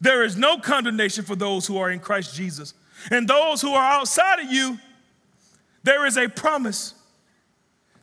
[0.00, 2.74] There is no condemnation for those who are in Christ Jesus.
[3.10, 4.78] And those who are outside of you,
[5.82, 6.94] there is a promise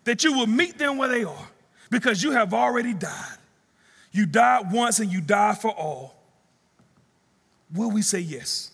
[0.06, 1.47] that you will meet them where they are
[1.89, 3.38] because you have already died.
[4.12, 6.16] You died once and you died for all.
[7.74, 8.72] Will we say yes?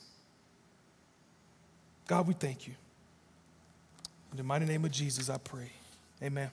[2.08, 2.74] God, we thank you.
[4.32, 5.72] In the mighty name of Jesus, I pray.
[6.22, 6.52] Amen.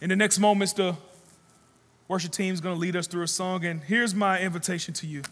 [0.00, 0.96] In the next moments, the
[2.08, 3.64] worship team is going to lead us through a song.
[3.64, 5.22] And here's my invitation to you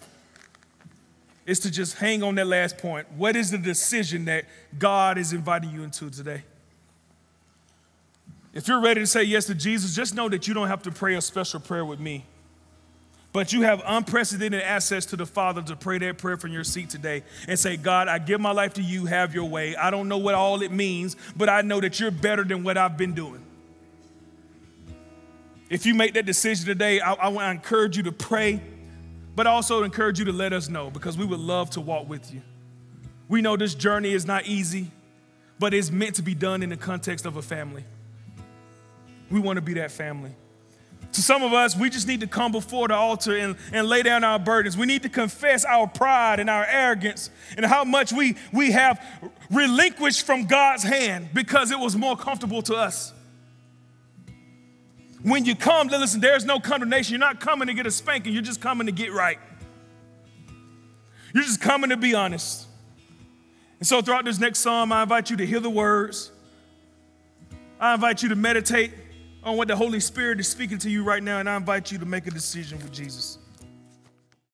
[1.45, 3.11] is to just hang on that last point.
[3.12, 4.45] What is the decision that
[4.79, 6.45] God is inviting you into today?
[8.53, 10.90] If you're ready to say yes to Jesus, just know that you don't have to
[10.90, 12.26] pray a special prayer with me.
[13.32, 16.90] But you have unprecedented access to the Father to pray that prayer from your seat
[16.90, 19.74] today and say, God, I give my life to you, have your way.
[19.74, 22.76] I don't know what all it means, but I know that you're better than what
[22.76, 23.42] I've been doing.
[25.70, 28.61] If you make that decision today, I, I want to encourage you to pray,
[29.34, 32.34] but also encourage you to let us know because we would love to walk with
[32.34, 32.42] you.
[33.30, 34.90] We know this journey is not easy,
[35.59, 37.86] but it's meant to be done in the context of a family.
[39.33, 40.30] We want to be that family.
[41.12, 44.03] To some of us, we just need to come before the altar and, and lay
[44.03, 44.76] down our burdens.
[44.76, 49.03] We need to confess our pride and our arrogance and how much we, we have
[49.51, 53.12] relinquished from God's hand because it was more comfortable to us.
[55.22, 57.12] When you come, listen, there's no condemnation.
[57.12, 59.39] You're not coming to get a spanking, you're just coming to get right.
[61.35, 62.66] You're just coming to be honest.
[63.78, 66.30] And so, throughout this next psalm, I invite you to hear the words.
[67.80, 68.93] I invite you to meditate
[69.43, 71.99] on what the Holy Spirit is speaking to you right now, and I invite you
[71.99, 73.38] to make a decision with Jesus.